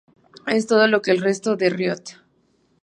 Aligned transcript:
Es 0.47 0.65
todo 0.65 0.87
lo 0.87 1.03
que 1.03 1.11
el 1.11 1.19
resto 1.21 1.55
de 1.55 1.69
"Riot! 1.69 2.15